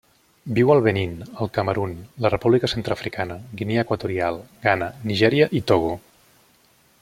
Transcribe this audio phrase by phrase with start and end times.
[0.59, 1.11] Viu al Benín,
[1.43, 1.93] el Camerun,
[2.25, 5.97] la República Centreafricana, Guinea Equatorial, Ghana, Nigèria i Togo.